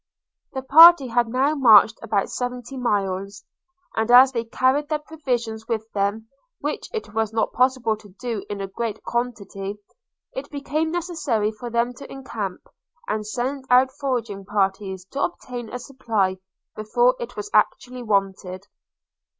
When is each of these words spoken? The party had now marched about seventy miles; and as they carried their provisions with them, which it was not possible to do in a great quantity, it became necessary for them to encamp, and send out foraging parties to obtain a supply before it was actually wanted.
The 0.53 0.63
party 0.63 1.09
had 1.09 1.27
now 1.27 1.53
marched 1.53 1.99
about 2.01 2.31
seventy 2.31 2.75
miles; 2.75 3.43
and 3.95 4.09
as 4.09 4.31
they 4.31 4.45
carried 4.45 4.89
their 4.89 4.97
provisions 4.97 5.67
with 5.67 5.91
them, 5.91 6.27
which 6.59 6.89
it 6.91 7.13
was 7.13 7.31
not 7.31 7.53
possible 7.53 7.95
to 7.97 8.09
do 8.19 8.43
in 8.49 8.61
a 8.61 8.65
great 8.67 9.03
quantity, 9.03 9.77
it 10.33 10.49
became 10.49 10.89
necessary 10.89 11.51
for 11.51 11.69
them 11.69 11.93
to 11.93 12.11
encamp, 12.11 12.61
and 13.07 13.27
send 13.27 13.65
out 13.69 13.91
foraging 13.91 14.43
parties 14.43 15.05
to 15.11 15.21
obtain 15.21 15.71
a 15.71 15.77
supply 15.77 16.37
before 16.75 17.15
it 17.19 17.35
was 17.35 17.51
actually 17.53 18.01
wanted. 18.01 18.65